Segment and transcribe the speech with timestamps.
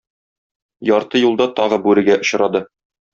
[0.89, 2.63] Ярты юлда тагы бүрегә очрады.